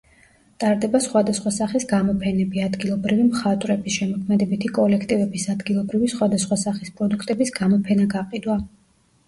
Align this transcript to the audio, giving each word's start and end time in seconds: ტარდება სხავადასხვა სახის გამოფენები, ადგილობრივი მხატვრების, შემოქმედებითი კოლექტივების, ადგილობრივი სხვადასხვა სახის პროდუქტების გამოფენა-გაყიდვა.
ტარდება 0.61 0.99
სხავადასხვა 1.05 1.51
სახის 1.57 1.85
გამოფენები, 1.91 2.61
ადგილობრივი 2.69 3.27
მხატვრების, 3.27 3.99
შემოქმედებითი 4.01 4.73
კოლექტივების, 4.79 5.47
ადგილობრივი 5.57 6.13
სხვადასხვა 6.17 6.61
სახის 6.65 6.99
პროდუქტების 6.99 7.57
გამოფენა-გაყიდვა. 7.63 8.61